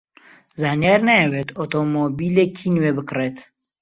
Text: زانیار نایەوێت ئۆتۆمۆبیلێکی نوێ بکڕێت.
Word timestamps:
زانیار 0.61 0.99
نایەوێت 1.07 1.49
ئۆتۆمۆبیلێکی 1.57 2.67
نوێ 2.75 2.91
بکڕێت. 2.97 3.37